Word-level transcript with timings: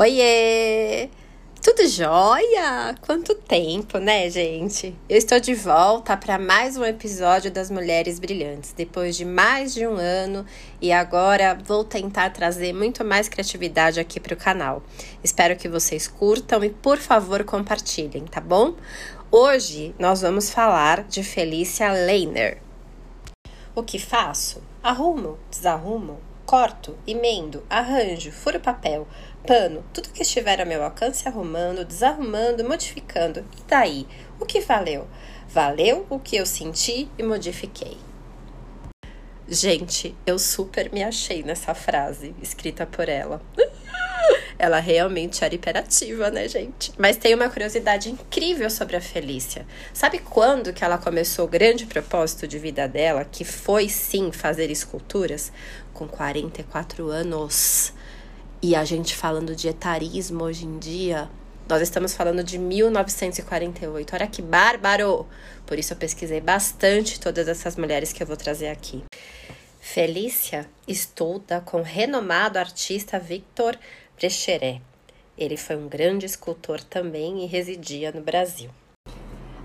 Oiê! 0.00 1.10
Tudo 1.62 1.86
jóia? 1.86 2.94
Quanto 3.02 3.34
tempo, 3.34 3.98
né, 3.98 4.30
gente? 4.30 4.96
Eu 5.06 5.18
estou 5.18 5.38
de 5.38 5.52
volta 5.54 6.16
para 6.16 6.38
mais 6.38 6.74
um 6.78 6.84
episódio 6.86 7.50
das 7.50 7.70
Mulheres 7.70 8.18
Brilhantes, 8.18 8.72
depois 8.72 9.14
de 9.14 9.26
mais 9.26 9.74
de 9.74 9.86
um 9.86 9.96
ano, 9.96 10.46
e 10.80 10.90
agora 10.90 11.54
vou 11.66 11.84
tentar 11.84 12.30
trazer 12.30 12.72
muito 12.72 13.04
mais 13.04 13.28
criatividade 13.28 14.00
aqui 14.00 14.18
para 14.18 14.32
o 14.32 14.38
canal. 14.38 14.82
Espero 15.22 15.54
que 15.54 15.68
vocês 15.68 16.08
curtam 16.08 16.64
e, 16.64 16.70
por 16.70 16.96
favor, 16.96 17.44
compartilhem, 17.44 18.24
tá 18.24 18.40
bom? 18.40 18.76
Hoje 19.30 19.94
nós 19.98 20.22
vamos 20.22 20.48
falar 20.48 21.04
de 21.04 21.22
Felícia 21.22 21.92
Leiner. 21.92 22.56
O 23.74 23.82
que 23.82 23.98
faço? 23.98 24.62
Arrumo, 24.82 25.38
desarrumo, 25.50 26.18
corto, 26.50 26.98
emendo, 27.06 27.64
arranjo, 27.70 28.32
furo 28.32 28.58
papel, 28.58 29.06
pano, 29.46 29.84
tudo 29.94 30.08
que 30.08 30.22
estiver 30.22 30.60
a 30.60 30.64
meu 30.64 30.82
alcance 30.82 31.28
arrumando, 31.28 31.84
desarrumando, 31.84 32.68
modificando. 32.68 33.46
E 33.56 33.62
daí? 33.68 34.04
O 34.40 34.44
que 34.44 34.58
valeu? 34.60 35.06
Valeu 35.48 36.04
o 36.10 36.18
que 36.18 36.34
eu 36.34 36.44
senti 36.44 37.08
e 37.16 37.22
modifiquei. 37.22 37.96
Gente, 39.46 40.12
eu 40.26 40.40
super 40.40 40.92
me 40.92 41.04
achei 41.04 41.44
nessa 41.44 41.72
frase 41.72 42.34
escrita 42.42 42.84
por 42.84 43.08
ela. 43.08 43.40
Ela 44.62 44.78
realmente 44.78 45.42
era 45.42 45.54
hiperativa, 45.54 46.30
né, 46.30 46.46
gente? 46.46 46.92
Mas 46.98 47.16
tem 47.16 47.34
uma 47.34 47.48
curiosidade 47.48 48.10
incrível 48.10 48.68
sobre 48.68 48.94
a 48.94 49.00
Felícia. 49.00 49.66
Sabe 49.90 50.18
quando 50.18 50.70
que 50.74 50.84
ela 50.84 50.98
começou 50.98 51.46
o 51.46 51.48
grande 51.48 51.86
propósito 51.86 52.46
de 52.46 52.58
vida 52.58 52.86
dela, 52.86 53.24
que 53.24 53.42
foi 53.42 53.88
sim 53.88 54.30
fazer 54.30 54.70
esculturas? 54.70 55.50
Com 55.94 56.06
44 56.06 57.08
anos. 57.08 57.94
E 58.60 58.76
a 58.76 58.84
gente 58.84 59.16
falando 59.16 59.56
de 59.56 59.66
etarismo 59.66 60.44
hoje 60.44 60.66
em 60.66 60.78
dia, 60.78 61.30
nós 61.66 61.80
estamos 61.80 62.12
falando 62.12 62.44
de 62.44 62.58
1948. 62.58 64.14
Olha 64.14 64.26
que 64.26 64.42
bárbaro! 64.42 65.26
Por 65.64 65.78
isso 65.78 65.94
eu 65.94 65.96
pesquisei 65.96 66.42
bastante 66.42 67.18
todas 67.18 67.48
essas 67.48 67.76
mulheres 67.76 68.12
que 68.12 68.22
eu 68.22 68.26
vou 68.26 68.36
trazer 68.36 68.68
aqui. 68.68 69.02
Felícia 69.80 70.68
estuda 70.86 71.62
com 71.62 71.78
o 71.78 71.82
renomado 71.82 72.58
artista 72.58 73.18
Victor 73.18 73.78
Brecheret. 74.20 74.80
Ele 75.38 75.56
foi 75.56 75.76
um 75.76 75.88
grande 75.88 76.26
escultor 76.26 76.84
também 76.84 77.42
e 77.42 77.46
residia 77.46 78.12
no 78.12 78.20
Brasil. 78.20 78.68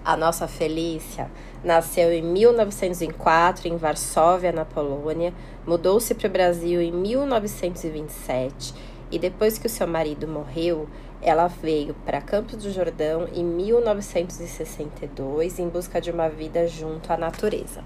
A 0.02 0.16
nossa 0.16 0.48
Felícia 0.48 1.30
nasceu 1.62 2.14
em 2.14 2.22
1904 2.22 3.68
em 3.68 3.76
Varsóvia, 3.76 4.54
na 4.54 4.64
Polônia, 4.64 5.34
mudou-se 5.68 6.16
para 6.16 6.30
o 6.30 6.32
Brasil 6.32 6.82
em 6.82 6.94
1927 6.94 8.74
e 9.12 9.20
depois 9.20 9.58
que 9.58 9.68
o 9.68 9.70
seu 9.70 9.88
marido 9.88 10.26
morreu, 10.26 10.88
ela 11.22 11.48
veio 11.48 11.94
para 12.06 12.22
Campos 12.22 12.64
do 12.64 12.72
Jordão 12.72 13.28
em 13.34 13.44
1962 13.44 15.60
em 15.60 15.68
busca 15.68 16.00
de 16.00 16.12
uma 16.12 16.30
vida 16.30 16.66
junto 16.66 17.12
à 17.12 17.18
natureza. 17.18 17.84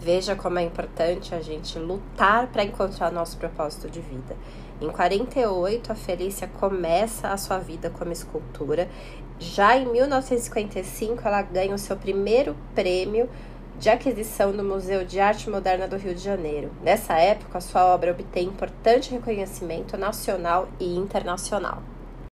Veja 0.00 0.36
como 0.36 0.58
é 0.58 0.62
importante 0.62 1.34
a 1.34 1.40
gente 1.40 1.78
lutar 1.78 2.48
para 2.48 2.62
encontrar 2.62 3.10
nosso 3.10 3.38
propósito 3.38 3.88
de 3.88 4.00
vida. 4.00 4.36
Em 4.80 4.90
48, 4.90 5.92
a 5.92 5.94
Felícia 5.94 6.48
começa 6.48 7.28
a 7.28 7.36
sua 7.36 7.58
vida 7.58 7.90
como 7.90 8.12
escultura. 8.12 8.88
Já 9.38 9.76
em 9.76 9.86
1955, 9.86 11.22
ela 11.24 11.42
ganha 11.42 11.74
o 11.74 11.78
seu 11.78 11.96
primeiro 11.96 12.56
prêmio 12.74 13.28
de 13.78 13.88
aquisição 13.88 14.52
do 14.52 14.64
Museu 14.64 15.04
de 15.04 15.20
Arte 15.20 15.48
Moderna 15.48 15.86
do 15.86 15.96
Rio 15.96 16.14
de 16.14 16.20
Janeiro. 16.20 16.70
Nessa 16.82 17.14
época, 17.14 17.60
sua 17.60 17.86
obra 17.86 18.10
obtém 18.10 18.48
importante 18.48 19.12
reconhecimento 19.12 19.96
nacional 19.96 20.68
e 20.80 20.96
internacional. 20.96 21.82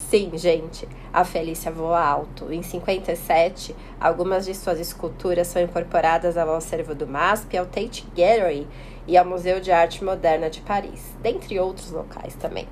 Sim, 0.08 0.30
gente, 0.38 0.86
a 1.12 1.24
Felícia 1.24 1.68
voa 1.68 2.00
alto. 2.00 2.52
Em 2.52 2.62
57, 2.62 3.74
algumas 4.00 4.44
de 4.44 4.54
suas 4.54 4.78
esculturas 4.78 5.48
são 5.48 5.60
incorporadas 5.60 6.36
ao 6.36 6.54
acervo 6.54 6.94
do 6.94 7.08
MASP, 7.08 7.56
ao 7.56 7.66
Tate 7.66 8.06
Gallery 8.16 8.68
e 9.04 9.16
ao 9.16 9.24
Museu 9.24 9.58
de 9.58 9.72
Arte 9.72 10.04
Moderna 10.04 10.48
de 10.48 10.60
Paris, 10.60 11.12
dentre 11.20 11.58
outros 11.58 11.90
locais 11.90 12.36
também. 12.36 12.68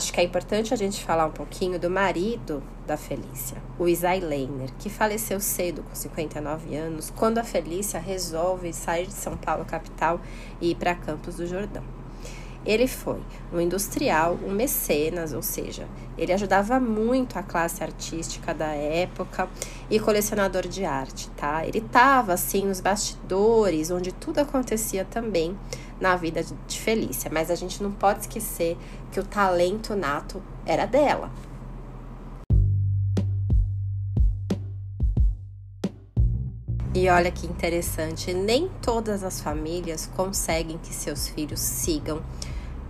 Acho 0.00 0.14
que 0.14 0.20
é 0.22 0.24
importante 0.24 0.72
a 0.72 0.76
gente 0.78 1.04
falar 1.04 1.26
um 1.26 1.30
pouquinho 1.30 1.78
do 1.78 1.90
marido 1.90 2.62
da 2.86 2.96
Felícia, 2.96 3.58
o 3.78 3.86
Isai 3.86 4.18
Leiner, 4.18 4.70
que 4.78 4.88
faleceu 4.88 5.38
cedo, 5.40 5.82
com 5.82 5.94
59 5.94 6.74
anos, 6.74 7.12
quando 7.14 7.36
a 7.36 7.44
Felícia 7.44 8.00
resolve 8.00 8.72
sair 8.72 9.06
de 9.06 9.12
São 9.12 9.36
Paulo, 9.36 9.66
capital, 9.66 10.18
e 10.58 10.70
ir 10.70 10.76
para 10.76 10.94
Campos 10.94 11.36
do 11.36 11.46
Jordão. 11.46 11.82
Ele 12.64 12.86
foi 12.86 13.20
um 13.52 13.60
industrial, 13.60 14.38
um 14.42 14.50
mecenas, 14.50 15.34
ou 15.34 15.42
seja, 15.42 15.86
ele 16.16 16.32
ajudava 16.32 16.80
muito 16.80 17.38
a 17.38 17.42
classe 17.42 17.82
artística 17.82 18.54
da 18.54 18.68
época 18.68 19.50
e 19.90 20.00
colecionador 20.00 20.66
de 20.66 20.82
arte, 20.82 21.28
tá? 21.36 21.66
Ele 21.66 21.78
estava 21.78 22.32
assim 22.32 22.64
nos 22.66 22.80
bastidores, 22.80 23.90
onde 23.90 24.12
tudo 24.12 24.38
acontecia 24.38 25.04
também 25.04 25.54
na 26.00 26.16
vida 26.16 26.42
de 26.42 26.80
Felícia, 26.80 27.30
mas 27.32 27.50
a 27.50 27.54
gente 27.54 27.82
não 27.82 27.92
pode 27.92 28.20
esquecer 28.20 28.76
que 29.12 29.20
o 29.20 29.24
talento 29.24 29.94
nato 29.94 30.42
era 30.64 30.86
dela. 30.86 31.30
E 36.92 37.08
olha 37.08 37.30
que 37.30 37.46
interessante, 37.46 38.34
nem 38.34 38.68
todas 38.82 39.22
as 39.22 39.40
famílias 39.40 40.10
conseguem 40.16 40.76
que 40.78 40.92
seus 40.92 41.28
filhos 41.28 41.60
sigam 41.60 42.20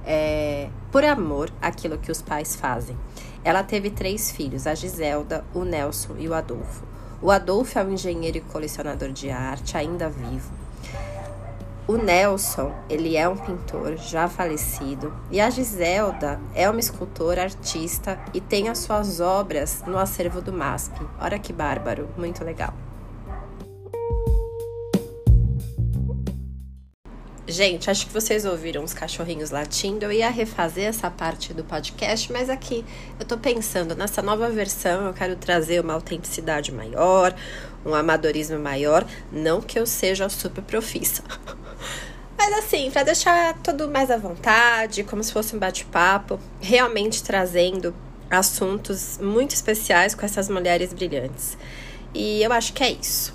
é, 0.06 0.70
por 0.91 1.04
amor 1.04 1.53
aquilo 1.60 1.99
que 1.99 2.10
os 2.10 2.22
pais 2.22 2.56
fazem. 2.56 2.97
Ela 3.44 3.62
teve 3.62 3.91
três 3.91 4.31
filhos, 4.31 4.66
a 4.66 4.75
Giselda, 4.75 5.44
o 5.54 5.65
Nelson 5.65 6.16
e 6.19 6.28
o 6.28 6.34
Adolfo. 6.34 6.84
O 7.22 7.31
Adolfo 7.31 7.78
é 7.78 7.84
um 7.84 7.93
engenheiro 7.93 8.38
e 8.38 8.41
colecionador 8.41 9.12
de 9.12 9.31
arte, 9.31 9.76
ainda 9.76 10.09
vivo. 10.09 10.50
O 11.90 11.96
Nelson, 11.96 12.72
ele 12.88 13.16
é 13.16 13.28
um 13.28 13.36
pintor 13.36 13.96
já 13.96 14.28
falecido, 14.28 15.12
e 15.28 15.40
a 15.40 15.50
Giselda 15.50 16.40
é 16.54 16.70
uma 16.70 16.78
escultora, 16.78 17.42
artista 17.42 18.16
e 18.32 18.40
tem 18.40 18.68
as 18.68 18.78
suas 18.78 19.18
obras 19.18 19.82
no 19.84 19.98
acervo 19.98 20.40
do 20.40 20.52
MASP. 20.52 20.94
Olha 21.20 21.36
que 21.36 21.52
bárbaro, 21.52 22.08
muito 22.16 22.44
legal. 22.44 22.72
Gente, 27.50 27.90
acho 27.90 28.06
que 28.06 28.12
vocês 28.12 28.44
ouviram 28.44 28.84
os 28.84 28.94
cachorrinhos 28.94 29.50
latindo. 29.50 30.04
Eu 30.04 30.12
ia 30.12 30.30
refazer 30.30 30.84
essa 30.84 31.10
parte 31.10 31.52
do 31.52 31.64
podcast, 31.64 32.32
mas 32.32 32.48
aqui 32.48 32.84
eu 33.18 33.26
tô 33.26 33.36
pensando 33.36 33.96
nessa 33.96 34.22
nova 34.22 34.48
versão. 34.48 35.06
Eu 35.06 35.12
quero 35.12 35.34
trazer 35.34 35.80
uma 35.80 35.94
autenticidade 35.94 36.70
maior, 36.70 37.34
um 37.84 37.92
amadorismo 37.92 38.60
maior. 38.60 39.04
Não 39.32 39.60
que 39.60 39.76
eu 39.76 39.84
seja 39.84 40.28
super 40.28 40.62
profissa. 40.62 41.24
Mas 42.40 42.54
assim, 42.54 42.90
para 42.90 43.02
deixar 43.02 43.52
tudo 43.62 43.86
mais 43.90 44.10
à 44.10 44.16
vontade, 44.16 45.04
como 45.04 45.22
se 45.22 45.30
fosse 45.30 45.54
um 45.54 45.58
bate-papo, 45.58 46.40
realmente 46.58 47.22
trazendo 47.22 47.94
assuntos 48.30 49.18
muito 49.18 49.54
especiais 49.54 50.14
com 50.14 50.24
essas 50.24 50.48
mulheres 50.48 50.94
brilhantes. 50.94 51.58
E 52.14 52.42
eu 52.42 52.50
acho 52.50 52.72
que 52.72 52.82
é 52.82 52.92
isso. 52.92 53.34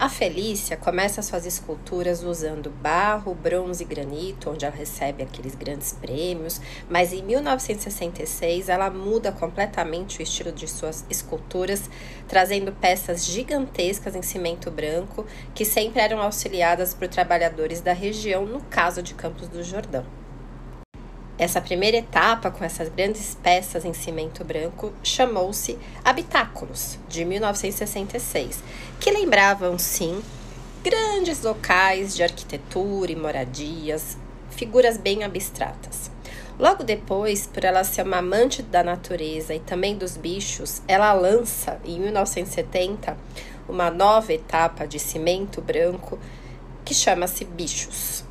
A 0.00 0.08
Felícia 0.08 0.78
começa 0.78 1.20
suas 1.20 1.44
esculturas 1.44 2.22
usando 2.22 2.70
barro, 2.70 3.34
bronze 3.34 3.82
e 3.82 3.86
granito, 3.86 4.48
onde 4.48 4.64
ela 4.64 4.74
recebe 4.74 5.22
aqueles 5.22 5.54
grandes 5.54 5.92
prêmios, 5.92 6.58
mas 6.88 7.12
em 7.12 7.22
1966 7.22 8.70
ela 8.70 8.88
muda 8.88 9.30
completamente 9.30 10.18
o 10.18 10.22
estilo 10.22 10.52
de 10.52 10.66
suas 10.66 11.04
esculturas, 11.10 11.90
trazendo 12.26 12.72
peças 12.72 13.26
gigantescas 13.26 14.16
em 14.16 14.22
cimento 14.22 14.70
branco 14.70 15.26
que 15.54 15.66
sempre 15.66 16.00
eram 16.00 16.22
auxiliadas 16.22 16.94
por 16.94 17.06
trabalhadores 17.06 17.82
da 17.82 17.92
região, 17.92 18.46
no 18.46 18.62
caso 18.62 19.02
de 19.02 19.12
Campos 19.12 19.48
do 19.48 19.62
Jordão. 19.62 20.19
Essa 21.40 21.58
primeira 21.58 21.96
etapa, 21.96 22.50
com 22.50 22.62
essas 22.62 22.90
grandes 22.90 23.34
peças 23.42 23.86
em 23.86 23.94
cimento 23.94 24.44
branco, 24.44 24.92
chamou-se 25.02 25.78
Habitáculos, 26.04 26.98
de 27.08 27.24
1966, 27.24 28.62
que 29.00 29.10
lembravam, 29.10 29.78
sim, 29.78 30.20
grandes 30.84 31.42
locais 31.42 32.14
de 32.14 32.22
arquitetura 32.22 33.10
e 33.10 33.16
moradias, 33.16 34.18
figuras 34.50 34.98
bem 34.98 35.24
abstratas. 35.24 36.10
Logo 36.58 36.84
depois, 36.84 37.46
por 37.46 37.64
ela 37.64 37.84
ser 37.84 38.02
uma 38.02 38.18
amante 38.18 38.62
da 38.62 38.84
natureza 38.84 39.54
e 39.54 39.60
também 39.60 39.96
dos 39.96 40.18
bichos, 40.18 40.82
ela 40.86 41.10
lança, 41.14 41.80
em 41.86 41.98
1970, 42.00 43.16
uma 43.66 43.90
nova 43.90 44.30
etapa 44.34 44.86
de 44.86 44.98
cimento 44.98 45.62
branco 45.62 46.18
que 46.84 46.92
chama-se 46.92 47.46
Bichos. 47.46 48.28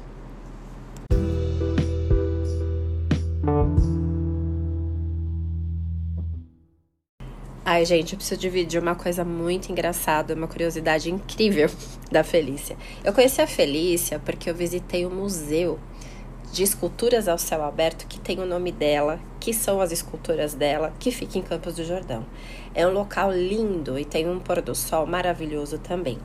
Ai, 7.71 7.85
gente, 7.85 8.13
eu 8.13 8.17
preciso 8.17 8.41
dividir 8.41 8.81
uma 8.81 8.95
coisa 8.95 9.23
muito 9.23 9.71
engraçada, 9.71 10.33
uma 10.33 10.47
curiosidade 10.47 11.11
incrível 11.11 11.69
da 12.11 12.23
Felícia. 12.23 12.75
Eu 13.03 13.13
conheci 13.13 13.43
a 13.43 13.45
Felícia 13.45 14.17
porque 14.17 14.49
eu 14.49 14.55
visitei 14.55 15.05
o 15.05 15.09
um 15.09 15.13
museu 15.13 15.79
de 16.51 16.63
esculturas 16.63 17.27
ao 17.27 17.37
céu 17.37 17.63
aberto 17.63 18.07
que 18.07 18.19
tem 18.19 18.39
o 18.39 18.45
nome 18.47 18.71
dela, 18.71 19.19
que 19.39 19.53
são 19.53 19.79
as 19.81 19.91
esculturas 19.91 20.55
dela, 20.55 20.95
que 20.97 21.11
fica 21.11 21.37
em 21.37 21.43
Campos 21.43 21.75
do 21.75 21.83
Jordão. 21.83 22.25
É 22.73 22.87
um 22.87 22.91
local 22.91 23.31
lindo 23.31 23.99
e 23.99 24.03
tem 24.03 24.27
um 24.27 24.39
pôr 24.39 24.63
do 24.63 24.73
sol 24.73 25.05
maravilhoso 25.05 25.77
também. 25.77 26.17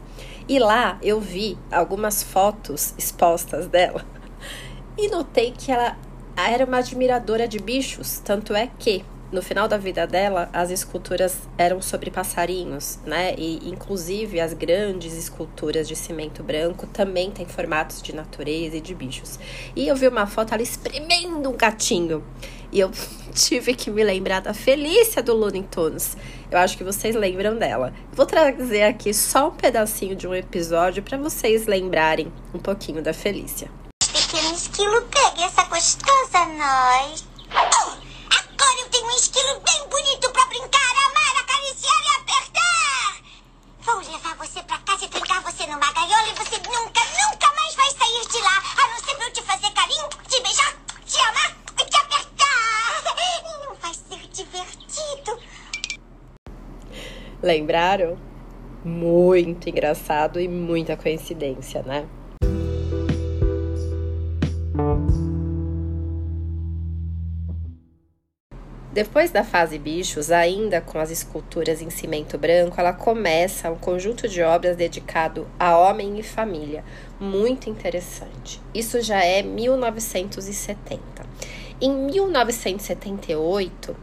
E 0.49 0.59
lá 0.59 0.99
eu 1.03 1.21
vi 1.21 1.59
algumas 1.71 2.23
fotos 2.23 2.95
expostas 2.97 3.67
dela 3.67 4.03
e 4.97 5.11
notei 5.11 5.51
que 5.53 5.71
ela 5.71 5.95
era 6.35 6.65
uma 6.65 6.79
admiradora 6.79 7.47
de 7.47 7.59
bichos, 7.59 8.19
tanto 8.25 8.55
é 8.55 8.71
que 8.79 9.05
no 9.35 9.43
final 9.43 9.67
da 9.67 9.77
vida 9.77 10.07
dela, 10.07 10.49
as 10.53 10.71
esculturas 10.71 11.37
eram 11.59 11.83
sobre 11.83 12.09
passarinhos, 12.09 13.01
né? 13.05 13.35
E 13.37 13.69
inclusive 13.69 14.41
as 14.41 14.55
grandes 14.55 15.13
esculturas 15.19 15.89
de 15.89 15.97
cimento 15.97 16.41
branco 16.41 16.87
também 16.87 17.33
têm 17.33 17.45
formatos 17.45 18.01
de 18.01 18.15
natureza 18.15 18.77
e 18.77 18.81
de 18.81 18.95
bichos. 18.95 19.39
E 19.75 19.89
eu 19.89 19.97
vi 19.97 20.07
uma 20.07 20.27
foto 20.27 20.55
ela 20.55 20.63
espremendo 20.63 21.51
um 21.51 21.57
gatinho. 21.57 22.25
E 22.71 22.79
eu 22.79 22.93
tive 23.35 23.75
que 23.75 23.91
me 23.91 24.05
lembrar 24.05 24.41
da 24.41 24.55
Felícia 24.55 25.21
do 25.21 25.35
Looney 25.35 25.65
Tunes. 25.65 26.17
Eu 26.49 26.59
acho 26.59 26.79
que 26.79 26.85
vocês 26.85 27.17
lembram 27.17 27.59
dela. 27.59 27.93
Vou 28.13 28.27
trazer 28.27 28.85
aqui 28.85 29.13
só 29.13 29.49
um 29.49 29.57
pedacinho 29.57 30.15
de 30.15 30.29
um 30.29 30.35
episódio 30.35 31.03
para 31.03 31.19
vocês 31.19 31.67
lembrarem 31.67 32.33
um 32.55 32.59
pouquinho 32.61 33.03
da 33.03 33.13
Felícia. 33.13 33.69
Pequeno 34.01 34.55
esquilo, 34.55 35.03
pegue 35.11 35.43
essa 35.43 35.65
gostosa 35.65 36.45
nós. 36.57 37.34
Lembraram? 57.45 58.17
Muito 58.83 59.69
engraçado 59.69 60.41
e 60.41 60.49
muita 60.49 60.97
coincidência, 60.97 61.83
né? 61.83 62.07
Depois 68.91 69.31
da 69.31 69.45
fase 69.45 69.79
bichos, 69.79 70.31
ainda 70.31 70.81
com 70.81 70.99
as 70.99 71.11
esculturas 71.11 71.83
em 71.83 71.91
cimento 71.91 72.39
branco, 72.39 72.81
ela 72.81 72.95
começa 72.95 73.71
um 73.71 73.77
conjunto 73.77 74.27
de 74.27 74.41
obras 74.41 74.75
dedicado 74.75 75.47
a 75.59 75.77
homem 75.77 76.19
e 76.19 76.23
família, 76.23 76.83
muito 77.21 77.69
interessante. 77.69 78.59
Isso 78.73 79.03
já 79.03 79.23
é 79.23 79.43
1970. 79.43 81.27
Em 81.79 81.91
1978, 81.91 83.95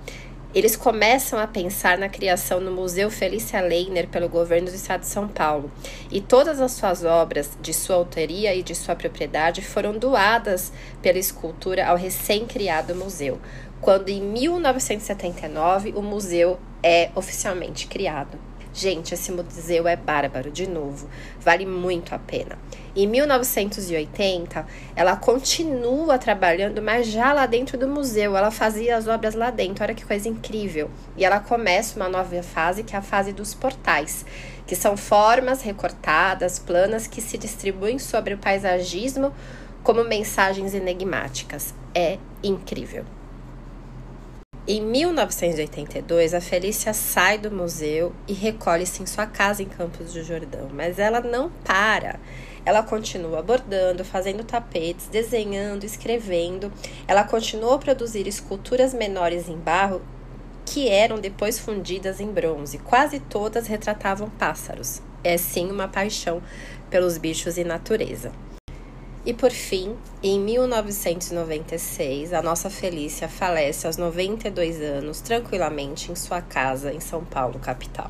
eles 0.54 0.76
começam 0.76 1.40
a 1.40 1.48
pensar 1.48 1.98
na 1.98 2.10
criação 2.10 2.60
no 2.60 2.72
Museu 2.72 3.10
Felícia 3.10 3.62
Leiner 3.62 4.08
pelo 4.08 4.28
governo 4.28 4.70
do 4.70 4.76
estado 4.76 5.02
de 5.02 5.08
São 5.08 5.28
Paulo. 5.28 5.72
E 6.12 6.20
todas 6.20 6.60
as 6.60 6.74
suas 6.74 7.04
obras, 7.04 7.52
de 7.62 7.74
sua 7.74 7.96
autoria 7.96 8.54
e 8.54 8.62
de 8.62 8.76
sua 8.76 8.96
propriedade, 8.96 9.62
foram 9.62 9.98
doadas 9.98 10.72
pela 11.02 11.18
escultura 11.18 11.88
ao 11.88 11.96
recém-criado 11.96 12.96
museu 12.96 13.40
quando 13.82 14.10
em 14.10 14.22
1979 14.22 15.94
o 15.96 16.02
museu 16.02 16.60
é 16.84 17.10
oficialmente 17.16 17.88
criado. 17.88 18.51
Gente, 18.74 19.14
esse 19.14 19.32
museu 19.34 19.86
é 19.86 19.98
bárbaro, 19.98 20.50
de 20.50 20.68
novo, 20.68 21.10
vale 21.40 21.66
muito 21.66 22.16
a 22.16 22.20
pena. 22.20 22.58
Em 22.96 23.06
1980, 23.06 24.66
ela 24.96 25.18
continua 25.18 26.18
trabalhando, 26.18 26.82
mas 26.82 27.08
já 27.08 27.34
lá 27.34 27.46
dentro 27.46 27.78
do 27.78 27.88
museu, 27.88 28.36
ela 28.38 28.50
fazia 28.50 28.96
as 28.96 29.08
obras 29.08 29.36
lá 29.36 29.52
dentro, 29.52 29.84
olha 29.84 29.94
que 29.94 30.06
coisa 30.06 30.30
incrível. 30.30 30.90
E 31.18 31.26
ela 31.26 31.40
começa 31.40 31.98
uma 31.98 32.08
nova 32.08 32.42
fase, 32.42 32.84
que 32.84 32.96
é 32.96 33.00
a 33.00 33.02
fase 33.02 33.34
dos 33.34 33.54
portais, 33.54 34.26
que 34.66 34.76
são 34.76 34.96
formas 34.96 35.62
recortadas, 35.62 36.58
planas, 36.58 37.08
que 37.08 37.22
se 37.22 37.38
distribuem 37.38 38.00
sobre 38.00 38.34
o 38.34 38.38
paisagismo 38.38 39.34
como 39.84 40.04
mensagens 40.04 40.74
enigmáticas. 40.74 41.74
É 41.94 42.18
incrível. 42.42 43.04
Em 44.68 44.80
1982, 44.80 46.36
a 46.36 46.40
Felícia 46.40 46.94
sai 46.94 47.40
do 47.40 47.50
museu 47.50 48.14
e 48.28 48.34
recolhe-se 48.34 49.02
em 49.02 49.08
sua 49.08 49.26
casa 49.26 49.64
em 49.64 49.66
Campos 49.66 50.14
do 50.14 50.24
Jordão, 50.24 50.70
mas 50.72 51.00
ela 51.00 51.20
não 51.20 51.50
para. 51.66 52.20
Ela 52.64 52.84
continua 52.84 53.42
bordando, 53.42 54.06
fazendo 54.06 54.44
tapetes, 54.44 55.08
desenhando, 55.08 55.84
escrevendo. 55.84 56.72
Ela 57.08 57.24
continuou 57.24 57.74
a 57.74 57.80
produzir 57.80 58.28
esculturas 58.28 58.94
menores 58.94 59.50
em 59.50 59.58
barro 59.58 60.00
que 60.64 60.88
eram 60.88 61.20
depois 61.20 61.58
fundidas 61.58 62.20
em 62.20 62.32
bronze. 62.32 62.78
Quase 62.78 63.20
todas 63.20 63.66
retratavam 63.66 64.30
pássaros. 64.30 65.02
É 65.24 65.38
sim 65.38 65.72
uma 65.72 65.88
paixão 65.88 66.40
pelos 66.88 67.18
bichos 67.18 67.58
e 67.58 67.64
natureza. 67.64 68.32
E 69.24 69.34
por 69.36 69.52
fim, 69.52 69.96
em 70.24 70.40
1996, 70.40 72.34
a 72.34 72.42
nossa 72.42 72.72
Felícia 72.72 73.28
falece 73.28 73.86
aos 73.86 73.96
92 73.96 74.82
anos, 74.82 75.22
tranquilamente 75.22 76.12
em 76.12 76.16
sua 76.16 76.42
casa 76.42 76.92
em 76.92 77.00
São 77.00 77.24
Paulo, 77.24 77.60
capital. 77.60 78.10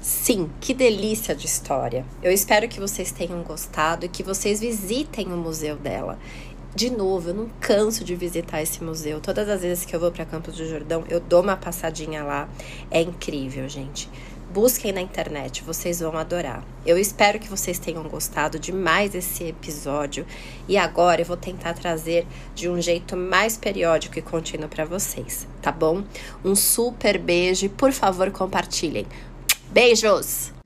Sim, 0.00 0.48
que 0.60 0.72
delícia 0.72 1.34
de 1.34 1.46
história! 1.46 2.06
Eu 2.22 2.30
espero 2.30 2.68
que 2.68 2.78
vocês 2.78 3.10
tenham 3.10 3.42
gostado 3.42 4.06
e 4.06 4.08
que 4.08 4.22
vocês 4.22 4.60
visitem 4.60 5.26
o 5.32 5.36
museu 5.36 5.74
dela. 5.74 6.18
De 6.72 6.88
novo, 6.88 7.30
eu 7.30 7.34
não 7.34 7.50
canso 7.60 8.04
de 8.04 8.14
visitar 8.14 8.62
esse 8.62 8.82
museu. 8.84 9.20
Todas 9.20 9.48
as 9.48 9.62
vezes 9.62 9.84
que 9.84 9.94
eu 9.94 9.98
vou 9.98 10.12
para 10.12 10.24
Campos 10.24 10.56
do 10.56 10.68
Jordão, 10.68 11.04
eu 11.08 11.18
dou 11.18 11.42
uma 11.42 11.56
passadinha 11.56 12.22
lá. 12.22 12.48
É 12.92 13.00
incrível, 13.02 13.68
gente. 13.68 14.08
Busquem 14.50 14.90
na 14.90 15.00
internet, 15.00 15.62
vocês 15.62 16.00
vão 16.00 16.16
adorar. 16.16 16.64
Eu 16.84 16.98
espero 16.98 17.38
que 17.38 17.48
vocês 17.48 17.78
tenham 17.78 18.02
gostado 18.02 18.58
de 18.58 18.72
mais 18.72 19.14
esse 19.14 19.44
episódio 19.44 20.26
e 20.68 20.76
agora 20.76 21.20
eu 21.20 21.24
vou 21.24 21.36
tentar 21.36 21.72
trazer 21.74 22.26
de 22.52 22.68
um 22.68 22.82
jeito 22.82 23.16
mais 23.16 23.56
periódico 23.56 24.18
e 24.18 24.22
contínuo 24.22 24.68
para 24.68 24.84
vocês, 24.84 25.46
tá 25.62 25.70
bom? 25.70 26.02
Um 26.44 26.56
super 26.56 27.16
beijo 27.16 27.66
e 27.66 27.68
por 27.68 27.92
favor 27.92 28.28
compartilhem. 28.32 29.06
Beijos! 29.70 30.59